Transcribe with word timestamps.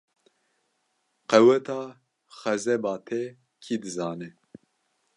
Qeweta 1.29 1.79
xezeba 2.39 2.93
te 3.07 3.21
kî 3.63 3.75
dizane? 3.83 4.29